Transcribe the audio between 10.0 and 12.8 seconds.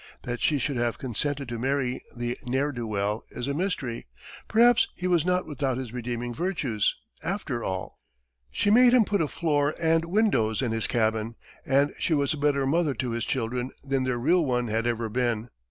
windows in his cabin, and she was a better